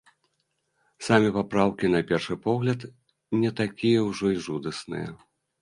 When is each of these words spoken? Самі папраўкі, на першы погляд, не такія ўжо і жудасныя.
Самі 1.07 1.29
папраўкі, 1.35 1.91
на 1.95 2.01
першы 2.13 2.39
погляд, 2.47 2.89
не 3.43 3.53
такія 3.63 3.99
ўжо 4.09 4.35
і 4.39 4.43
жудасныя. 4.49 5.09